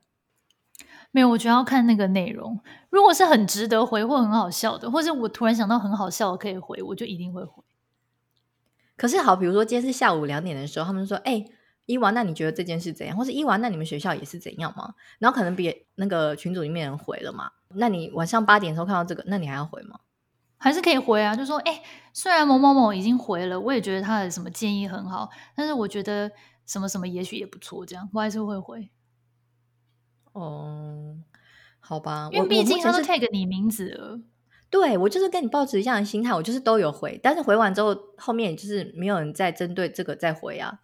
[1.11, 2.59] 没有，我觉得要看那个内容。
[2.89, 7.63] 如果是很值得回或很好笑的，或者我突然想到很好笑的可以回，我就一定会回。
[8.97, 11.45] 可是好，比如说今天是下午两点的时候，他们说：“哎，
[11.91, 17.51] 伊娃，那你觉得这件事怎样？”或是“伊娃，那你们学校也是怎样吗？”然后可能别那个群组里面人回了嘛？
[17.75, 19.99] 那你晚上八点的时候看到这个，那你还要回吗？
[20.57, 21.35] 还是可以回啊？
[21.35, 21.81] 就说：“哎，
[22.13, 26.31] 虽然某某某已经回了，我也觉得他的什么建议很好，但是我觉得
[26.65, 28.89] 什么什么也许也不错，这样我还是会回。”
[30.33, 31.17] 哦，
[31.79, 34.19] 好吧，因为毕竟他都 tag 你名字了。
[34.69, 40.79] 对，我就是跟你抱持一样的心态，我就是都有回，但是回完之后，后面就是没有人再针对这个再回啊。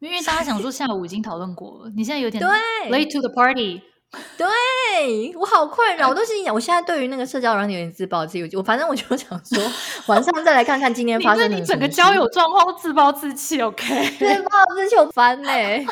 [0.00, 2.42] 因为大家想说下午已经讨论过了，你现在有点
[2.90, 3.82] late to the party。
[4.38, 8.56] 对，我好困扰，我都是想，我现在对于那个社交软体有点自暴自弃。
[8.56, 9.58] 我反正我就想说，
[10.06, 11.50] 晚上再来看看今天发生。
[11.50, 13.84] 你整个交友状况都自暴自弃，OK？
[14.16, 15.84] 自暴自弃，我烦嘞。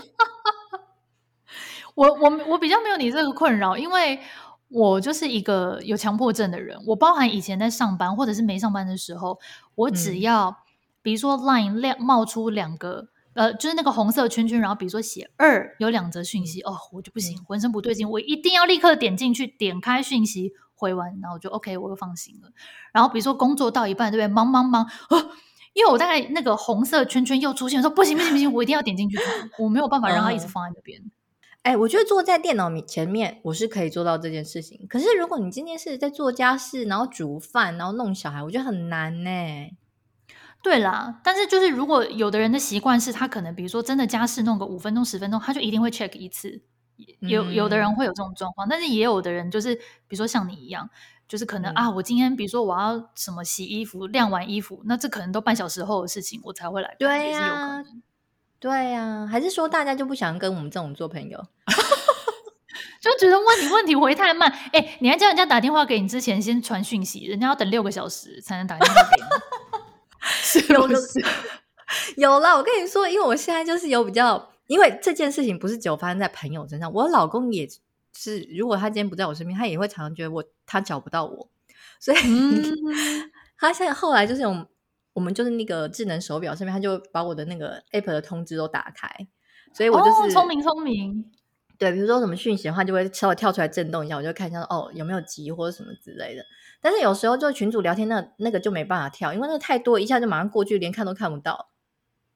[1.97, 4.21] 我我我比较没有你这个困扰，因为
[4.69, 6.79] 我就是一个有强迫症的人。
[6.87, 9.41] 我包含以前在上班或者是没上班的时候，
[9.75, 10.55] 我只要、嗯、
[11.03, 22.51] 比如说 Line 亮冒出两个呃，就是那个红色圈圈，然后比如说写二有两则讯息哦，我就不行，浑身不对劲，我一定要立刻点进去，点开讯息回完，然后我就 OK，我就放心了。
[22.92, 24.29] 然后比如说工作到一半，对不对？
[24.29, 25.18] 忙忙忙啊，
[25.73, 31.03] 因为我大概那个红色圈圈又出现，说不行不行不行，我一定要点进去看，我没有办法让它一直放在那边。
[31.62, 34.85] 哎，我觉得坐在电脑前面，我是可以做到这件事情。
[34.88, 39.31] 可是如果你今天是在做家事，然后煮饭，然后弄小孩，我觉得很难呢。
[40.62, 46.62] 对啦，但是就是如果有的人的习惯是他可能，比如说真的家事弄个五分钟、十分钟，他就一定会 check 一次。
[47.18, 50.88] 有有的人会有这种状况，但是也有的人就是，比如说像你一样，
[51.27, 56.94] 就是可能、嗯、啊，我今天比如说我要什么洗衣服、晾完衣服，那这可能都半小时后的事情，我才会来。
[56.98, 57.85] 对呀。
[58.61, 61.44] 对呀、啊，还是说大家就不想跟我们这种做朋友，
[63.03, 64.48] 就觉得问你问题回太慢。
[64.72, 69.22] 哎，你还叫人家打电话给你之前先传讯息，人家要等六个小时才能打电话给你。
[70.43, 71.25] 是不是？
[72.19, 77.69] 有了，我跟你说，因为我现在就是有比较，因为这件事情不是只有发生在朋友身上，我老公也
[78.13, 81.49] 是，如果他今天不在我身边，他也会常常觉得我他找不到我，
[82.01, 82.77] 所以、嗯、
[83.57, 84.67] 他现在后来就是有。
[85.15, 89.07] 我们就是那个智能手表上面，他就把我的那个 App 的通知都打开，
[89.75, 91.31] 所以我就是聪明聪明。
[91.83, 96.45] 对，比如说什么讯息的话，就会稍微跳出来震动一下，我就看一下哦有没有急或者什么之类的。
[96.81, 101.71] 但是有时候就群主聊天那那个就没办法跳，因为那个太多，一下就马上过去，连看都看不到。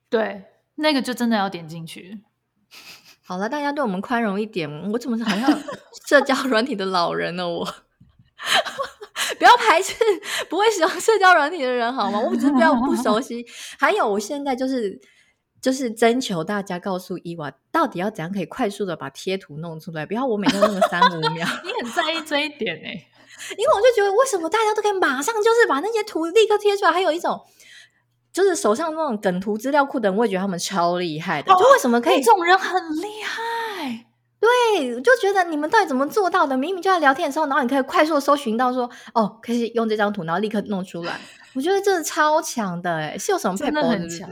[0.09, 0.43] 对，
[0.75, 2.19] 那个就真的要点进去。
[3.23, 4.69] 好了，大家对我们宽容一点。
[4.91, 5.49] 我怎么好像
[6.05, 7.47] 社交软体的老人呢？
[7.47, 7.65] 我。
[9.39, 9.93] 不要排斥
[10.49, 12.19] 不会使用社交软体的人好吗？
[12.19, 13.45] 我只是比较不熟悉。
[13.79, 14.99] 还有，我现在就是
[15.61, 20.05] 就是征求大家告诉伊娃，到底要怎样可以快速的把贴图弄出来？
[20.05, 21.47] 不要我每天弄个三五秒。
[21.63, 23.07] 你很在意这一点哎、欸，
[23.57, 26.91] 因为我就觉得为什么大家都可以马上就是把那些图立刻贴出来？
[26.91, 27.41] 还有一种
[28.31, 31.51] 就是手上那种梗图资料库的人，我也觉得他们超厉害的。
[31.51, 32.21] 哦、就为什么可以？
[32.21, 34.05] 这种人很厉害。
[34.39, 36.55] 对，就觉得你们到底怎么做到的？
[36.55, 41.19] 明明就在聊天的时候，然后你可以快速搜寻到说，哦，可以用这张图，然后立刻弄出来。
[41.55, 43.81] 我觉得这是超强的，哎，是有什么配合？
[43.89, 44.29] 很强，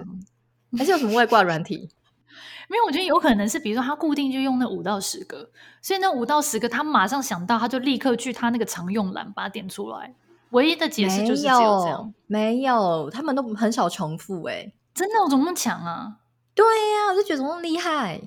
[0.78, 1.90] 还是有什么外挂软体？
[2.68, 5.50] 没有，我觉得有可能是，比如说他固定就用那五到十个，
[5.82, 10.16] 所以那五到十个他马上想到，他就立刻去他那个常用栏把它点出来。
[10.50, 16.18] 唯一的解释就是只有这样，没有，他们都很少重复，哎，真的，我怎么那么强啊？
[16.56, 18.22] 对呀、啊，我就觉得怎么那么厉害。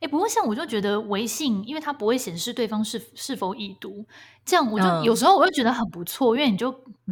[0.00, 4.06] 哎，不过像我就觉得微信，因为它不会显示对方是是否已读，
[4.44, 6.70] 这样我就、嗯、有时候我就觉得很不错，因为你就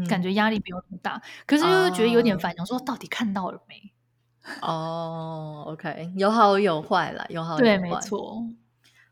[0.08, 1.14] 感觉压力没有那么大。
[1.16, 3.74] 嗯、可是又觉得有点烦，想、哦、说到底看到了没？
[4.60, 8.44] 哦，OK，有好有坏啦，有好有坏，对，没错。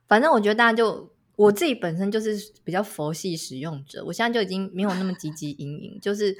[0.06, 6.36] 反正我觉得大家就我自己本身就是比较佛系使用者，我现在就已经没有那么汲汲营营，就是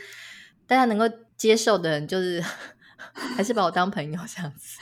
[0.67, 1.05] 大家能够
[1.37, 2.43] 接受的人，就是
[3.37, 4.79] 还是把我当朋友这样子。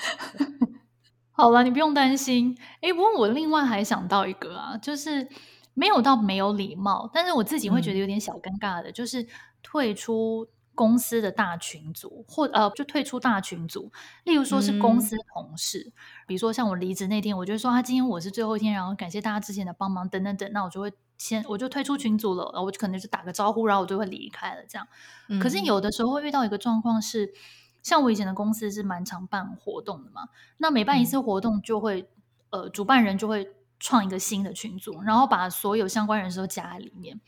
[1.30, 2.58] 好了，你不用担心。
[2.80, 5.26] 诶，不过我另外还想到一个啊，就是
[5.72, 9.26] 没有到没有礼貌，但是我自己会觉得有点小尴尬的，嗯、就是
[9.62, 10.46] 退出
[10.80, 13.92] 公司的大群组，或呃，就退出大群组。
[14.24, 15.92] 例如说是公司同事，嗯、
[16.26, 24.62] 比如说像我离职那天，我就说啊今天我是最后一天，然后感谢大家之前的帮忙等等等，那我就会先我就退出群组了，然后我就可能就打个招呼，然后我就会离开了。
[24.66, 24.88] 这样，
[25.28, 27.34] 嗯、可是有的时候会遇到一个状况是。
[27.82, 32.02] 像我以前的公司是蛮常办活动的嘛，那每办一次活动就会，
[32.50, 37.18] 嗯、呃，主办人就会创一个新的群组，然后把所有相关人士都加在里面，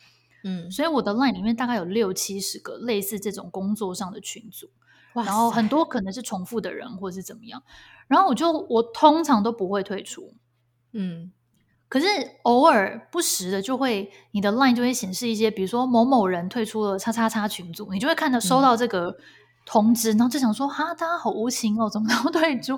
[0.45, 4.69] 嗯，所以我的 line 里面大概有六七十个类似这种工作上的群组，
[5.15, 7.63] 然后很多可能是重复的人或者是怎么样，
[8.09, 10.35] 然后我就我通常都不会退出，
[10.93, 11.31] 嗯，
[11.89, 12.07] 可是
[12.43, 19.17] 偶尔不时的就会你的 line 就会显示一些，比如说某某人退出了叉叉叉群组，你就会看到收到这个
[19.65, 22.77] 通知，嗯、然后就想说哈，大家好无情哦，怎么都退出？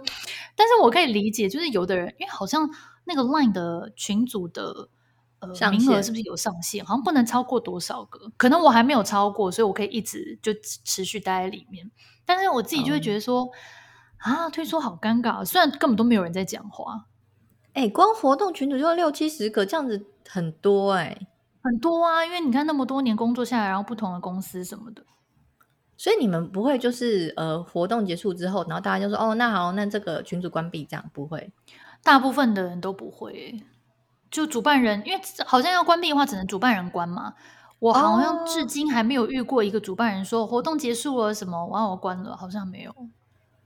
[0.55, 2.69] 但是我可以理解，就是有的人因为好像
[3.05, 4.91] 那个 line 的群组的。
[5.61, 6.85] 呃，名额是不是有上限？
[6.85, 11.91] 好像不能超过多少个，可能我还没有超过，所以我可以一直就持续待在里面。
[12.25, 13.49] 但是我自己就会觉得说，
[14.25, 17.07] 嗯、啊，退出好尴尬，虽然根本都没有人在讲话。
[17.75, 21.27] 哎、欸，光活动群组就六七十个，这样子很多哎、欸，
[21.63, 22.25] 很多啊。
[22.25, 25.05] 因为你看那么多年工作下来，然后不同的公司什么的，
[25.97, 31.53] 所以你们不会就是呃，活动结束之后，然后大家就说哦，那好，那这个群组关闭，这样不会？
[32.05, 33.65] 大部分的人都不会、欸。
[34.35, 37.35] 就主办人，因为好像要关闭的话，只能主办人关嘛。
[37.79, 42.93] 我好像至今还没有遇过一个主办人说活动结束了什么，完我关了，好像没有。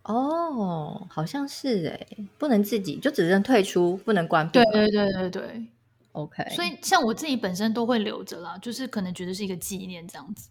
[0.03, 4.63] 哦，好像是哎，不能自己，就只能退出，不能关闭。
[4.63, 5.67] 对对对对对
[6.13, 6.45] ，OK。
[6.51, 10.51] 所以像我自己本身都会留着啦，就是可能觉得是一个纪念这样子。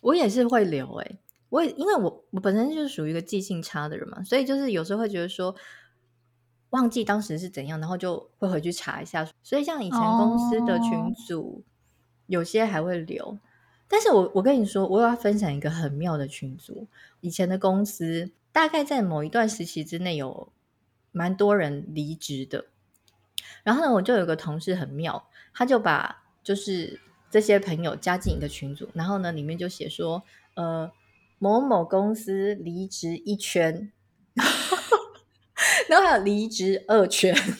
[0.00, 1.18] 我也是会留哎，
[1.50, 5.54] 我也因为我我本身就是属于一个记性差的人嘛，所以就是有时候会觉得说。
[6.72, 9.26] 忘记当时是怎样，然后就会回去查一下。
[9.42, 11.62] 所以像以前公司的群组，oh.
[12.26, 13.38] 有些还会留。
[13.88, 16.86] 但是我我跟你说，我要分享一个很妙的群组。
[17.20, 20.50] 以前的公司大概在某一段时期之内有
[21.12, 22.64] 蛮多人离职的。
[23.62, 26.98] 然后呢，我就有个同事很妙，他就把就是
[27.30, 30.22] 这些朋友加进一个群组，然后呢，里面就写说，
[30.54, 30.90] 呃，
[31.38, 33.92] 某某公司离职一圈。
[35.88, 37.54] 然后还有离职二圈， 穿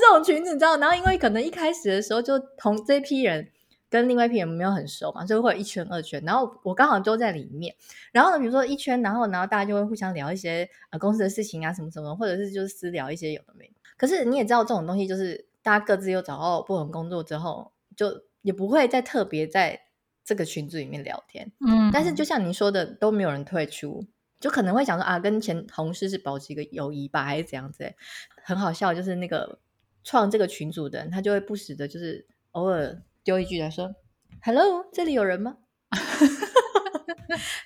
[0.00, 0.76] 这种裙子，你知道？
[0.76, 3.50] 然后因为可能一开始的时候就同这批人
[3.88, 6.22] 跟另外一批人没有很熟嘛，所以会有一圈二圈。
[6.24, 7.74] 然后我刚好都在里面。
[8.12, 13.70] 然后呢，比如说一圈，然后然后大家就会互相聊一些呃公司的事情啊，什么什么，或者是就是私聊一些有的没。
[13.96, 19.80] 可是你也知道，这种东西就是大家各自又找到不同工作之后，就也不会再特别在
[20.24, 21.50] 这个群组里面聊天。
[21.66, 24.04] 嗯，但是就像您说的，都没有人退出。
[24.42, 27.94] 就可能会想说啊，跟前同事是保持一个友谊吧，还是怎样子？
[28.42, 29.60] 很好笑，就是那个
[30.02, 33.94] 创这个群组的人，他就会不时的，就是偶尔丢一句来说
[34.42, 35.58] ：“Hello，这里有人吗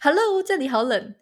[0.02, 1.14] ？”“Hello，这里好冷。”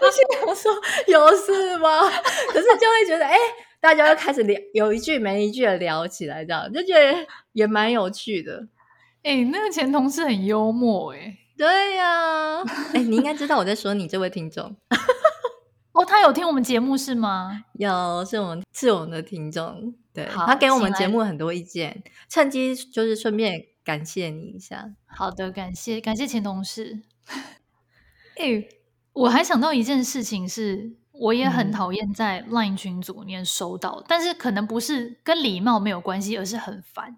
[0.00, 0.72] 我心想说
[1.08, 2.08] ：“有事吗？”
[2.54, 3.38] 可是就会觉得，哎、欸，
[3.80, 8.68] 大家又开始聊，有一句没一句的聊起来，这样就觉得也蛮有趣的。
[9.24, 11.38] 哎、欸，那个前同事很幽默、欸，哎。
[11.56, 14.76] 对呀，哎，你应该知道我在说你这位听众
[15.92, 17.64] 哦，他有听我们节目是吗？
[17.72, 24.92] 有，是我们是我们的听众，对，他给我们节目很多意见，趁机就是顺便感谢你一下。
[25.06, 27.00] 好的，感谢感谢前同事。
[28.36, 28.68] 哎，
[29.14, 37.16] 我还想到一件事情是，我也很讨厌在 LINE 群组里面收到，嗯、但是可能不是跟礼貌没有关系，而是很烦，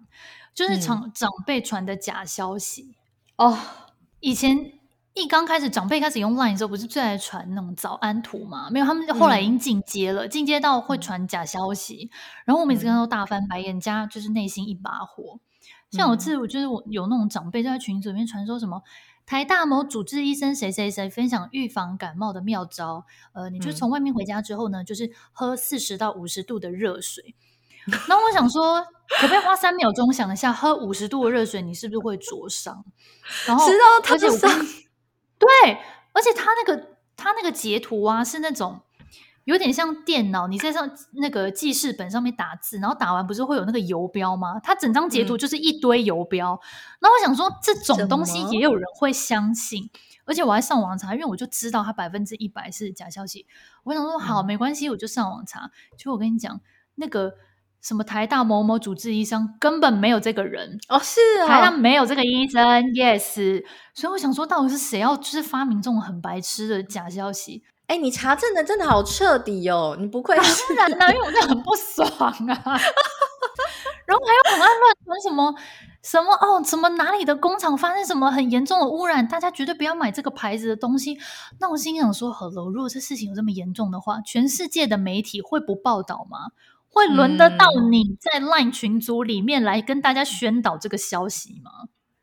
[0.53, 2.95] 就是长、嗯、长辈传的假消息
[3.35, 3.59] 哦。
[4.19, 4.73] 以前
[5.13, 8.69] 一刚开始，长辈开始用 Line 的时候，不是最爱传那种早安图吗？
[8.69, 12.09] 没有，他们后来已经进阶了，进阶、嗯、到会传假消息。
[12.11, 15.39] 嗯、然后我每次看到大翻白眼，加就是内心一把火。
[15.91, 18.83] 像有次，我就是我有那种长辈在群组里面传说什么
[19.25, 23.05] 台大某主治医生谁谁谁分享预防感冒的妙招。
[23.33, 27.35] 呃，你就从外面回家之后呢，就是喝四十到五十度的热水。
[28.07, 28.81] 然后我想说，
[29.19, 32.83] 可不可以花三秒钟想一下，喝五十度的热水，你是不是会灼伤？
[33.45, 33.65] 然后，
[34.09, 34.49] 而且我跟
[35.37, 35.47] 对，
[36.13, 38.81] 而且他那个他那个截图啊，是那种
[39.45, 44.59] 有点像电脑，你在上那个记事本上面打字，然后打完不是会有那个游标吗？
[44.59, 46.59] 他整张截图就是一堆游标。
[46.99, 49.89] 那、嗯、我想说，这种东西也有人会相信，
[50.25, 53.47] 而且我还上网查，因为我就知道他百分之一百是假消息。
[53.83, 55.71] 我想说，好，没关系，我就上网查。
[55.97, 56.59] 就我跟你讲，
[56.95, 57.35] 那个。
[57.81, 62.61] 什么台大某某主治医生根本没有这个人哦，是啊，台大没有这个医生
[62.93, 63.63] ，yes。
[63.93, 67.63] 所以我想说，到底是谁要就是发明这种很白痴的假消息？
[67.87, 72.33] 哎，你查证的真的好彻底哦，你不愧是当然啦，因为我真的很不爽啊。
[74.05, 75.55] 然后还有很爱乱传什么
[76.03, 81.17] 什么哦，什么哪里的工厂发生什么很严重的污染，大家绝对不要买这个牌子的东西。
[81.59, 86.51] 那我心想说，好了，如果这事情有这么严重的话，全世界的媒体会不报道吗？
[86.89, 91.71] 会轮得到你在 LINE 群组里面来跟大家宣导这个消息吗？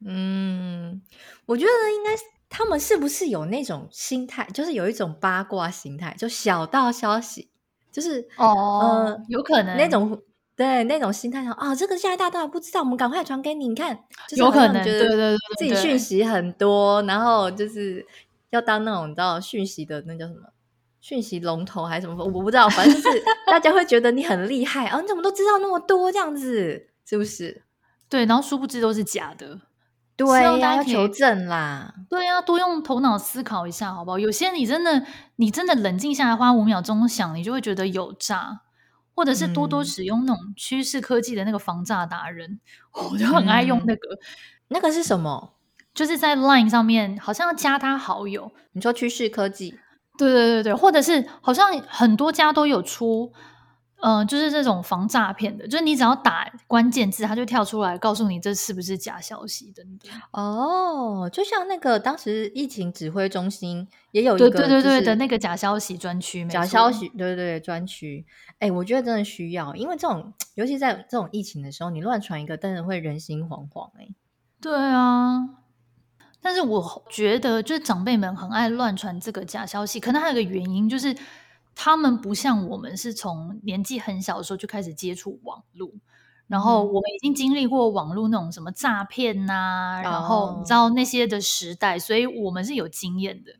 [0.04, 1.00] 嗯，
[1.46, 2.10] 我觉得应该
[2.48, 7.50] 他们是不是有那种心态，就是有一种八卦心态，就小道消息，
[7.90, 9.76] 就是哦，呃、有可能。
[9.76, 10.20] 那种
[10.54, 13.98] 对那种心态上啊，这个现在大家不知道，我们赶快传给你，你看，
[14.28, 18.06] 就是、有可能觉得自己讯息很多，然后就是
[18.50, 20.42] 要当那种你知道讯息的那叫什么
[21.06, 27.62] 讯息龙头还是什么，我不知道，反正就是 大家会觉得你很厉害啊，你怎么都知道那么多这样子，是不是？
[28.08, 29.60] 对，然后殊不知都是假的。
[30.16, 31.94] 对呀，要求证啦。
[32.10, 34.18] 对呀，多用头脑思考一下，好不好？
[34.18, 38.62] 有些你真的，你真的冷静下来，花五秒钟想，你就会觉得有诈。
[39.14, 42.58] 或者是多多使用那种趋势科技的那个防诈达人，
[42.98, 44.00] 嗯， 我就很爱用那个。
[44.68, 45.54] 那个是什么？
[45.94, 48.52] 就是在 Line 上面，好像要加他好友。
[48.72, 49.78] 你说趋势科技？
[50.18, 53.32] 对对对对，或者是好像很多家都有出。
[54.02, 60.12] 嗯、呃，就是这种防诈骗的，就是你只要打关键字，它就跳出来告诉你这是不是假消息等等。
[60.32, 68.26] 哦，就像那个当时疫情指挥中心也有一个、就是，对对对对的那个假消息专区，假消息，对对对专区。
[68.58, 73.90] 哎，我觉得真的需要，因为这种，尤其在这种疫情的时候，你乱传一个，真的会人心惶惶。
[73.98, 74.08] 哎，
[74.60, 75.48] 对啊。
[76.46, 81.14] 但是我觉得，就是长辈们很爱乱传这个假消息，可能还有一个原因就是。
[81.78, 85.90] 他们不像我们是从年纪很小的时候就开始接触网络，
[86.46, 93.52] 然后我们已经经历过网络那种什么诈骗呐、啊，然后你知道那些的时代，所以我们是有经验的。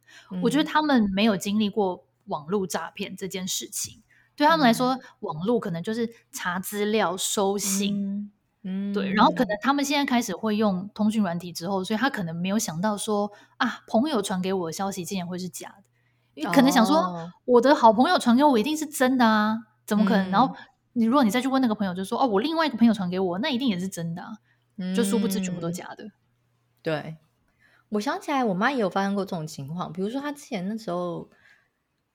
[0.43, 4.03] 我觉得他们没有经历过网络诈骗这件事情，
[4.35, 8.33] 对他们来说，网络可能就是查资料、收信，
[8.69, 9.13] 嗯，对。
[9.13, 15.85] 然后可能他们现在开始会用通讯软体之后，所以他可能没有想到说啊，朋友传给我的消息竟然会是假的。
[16.35, 19.57] 因为可能想说，我的好朋友传给我一定是真的啊，
[19.87, 20.29] 怎么可能？
[20.29, 20.55] 嗯、然后
[20.93, 24.23] 你如果你再去问那个朋友，就说哦，我另外一个朋友传给我，那一定也是真的
[24.95, 26.11] 就殊不知全部都假的。
[26.83, 27.17] 对，
[27.89, 31.31] 我想起来，我妈也有发生过这种情况，比如说她之前那时候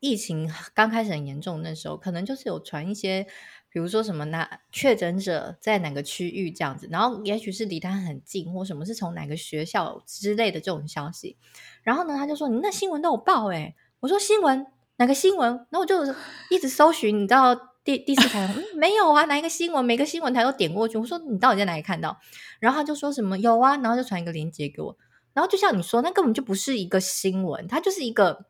[0.01, 3.25] 疫情刚开始很严重，那时候可能就是有传一些，
[3.69, 11.37] 比如说什么哪确诊者在哪个区域这样子，然后也许是离他很近，或什么是从哪个学校之类的这种消息，
[11.83, 15.51] 然后呢，他就说你那新闻都有报诶、欸我说新闻哪个新闻？
[15.69, 15.95] 然后我就
[16.49, 19.25] 一直搜寻，你知道第第四台、嗯、没有啊？
[19.25, 19.85] 哪一个新闻？
[19.85, 20.97] 每个新闻台都点过去。
[20.97, 22.19] 我说你到底在哪里看到？
[22.59, 24.97] 然后他就说什么有啊，然后就传一个链接给我。
[25.33, 28.45] 然后就像你说，那根本就不是一个新闻，它就是一个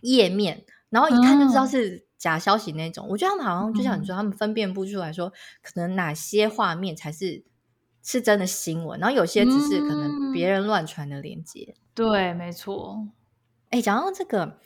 [0.00, 3.06] 页面，然后一看就知道是假消息那种。
[3.06, 5.30] 嗯、我觉得他们好像就像你说，他们分辨不出来说，
[5.62, 7.44] 可能哪些画面才是
[8.02, 11.74] 是真的新闻，然后有些只是可能别人乱传的链接。
[11.76, 13.06] 嗯、对，没错。
[13.70, 14.58] 哎，讲到这个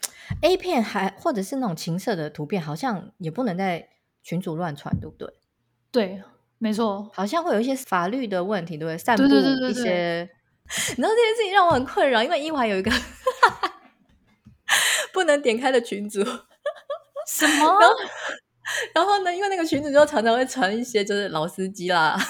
[0.42, 3.88] A 片还或者是那种情色的图片，好像也不能在
[4.22, 5.28] 群组乱传，对不对？
[5.90, 6.22] 对，
[6.58, 8.96] 没错，好像会有一些法律的问题，对不对？
[8.96, 10.30] 散布一些，对对对对对，
[10.98, 12.90] 然后 这件事情让我很困扰，因为伊娃有一个
[15.12, 16.20] 不能点开的群组，
[17.28, 17.66] 什么？
[17.66, 17.94] 然后，
[18.94, 19.34] 然后呢？
[19.34, 22.16] 因为那个群组就常常会传一些就是老司机啦。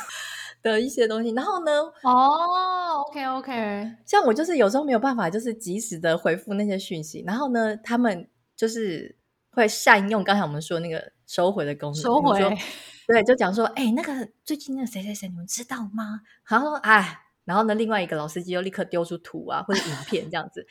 [0.62, 1.72] 的一些东西，然后呢？
[2.04, 9.16] 哦，OK OK，像我就是有时候没有办法，就是及时的回复那些讯息，然后呢，他们就是
[9.50, 12.56] 会善用刚才我们说那个收回的功能，收回，
[13.08, 16.20] 对，就讲说，哎，那个最近那个谁谁谁，你们知道吗？
[16.48, 17.18] 然后，哎。
[17.44, 20.64] 然后呢，另外一个老司机又立刻丢出图啊或者影片这样子，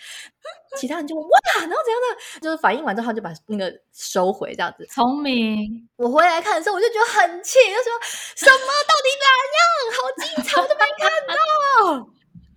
[0.78, 4.86] 其他人就问哇，然后怎样的，就是反应完之后他就把那个收回这样子。
[4.88, 5.88] 聪明。
[5.98, 7.92] 我回来看的时候，我就觉得很气，就说
[8.36, 9.66] 什么到底哪样？
[9.98, 12.08] 好精彩，我都没看到。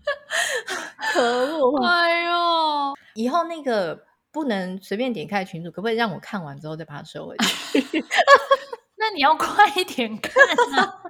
[1.12, 1.23] 可
[1.59, 1.83] 恶！
[1.87, 3.99] 哎呦，以后那个
[4.31, 8.05] 不能随便点开群主，可不可以让我看完之后再把它收回去？
[8.97, 10.33] 那你要快一点看
[10.79, 11.03] 啊。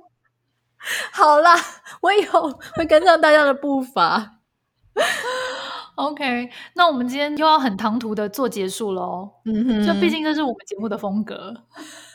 [1.13, 1.55] 好啦，
[2.03, 4.39] 我以后会跟上大家的步伐。
[5.97, 9.31] OK，那我们今天又要很唐突的做结束喽。
[9.45, 11.55] 嗯哼，就毕竟这是我们节目的风格。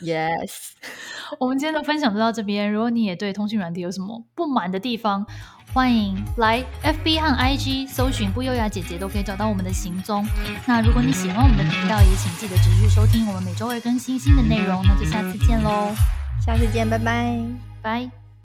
[0.02, 0.72] Yes，
[1.40, 2.72] 我们今天的分享就到这边。
[2.72, 5.26] 如果你也对通讯软体有什么不满的地方，
[5.74, 10.26] 欢迎来 FB 和 IG 搜寻“不优雅姐姐”，都可以找到我们的行踪。
[10.66, 14.84] 那如果你喜欢我们的频道，也请记得持续收听，我们每周会更新新的内容。
[14.84, 15.94] 那就下次见喽，
[16.46, 17.40] 下次见，拜拜，
[17.82, 18.29] 拜。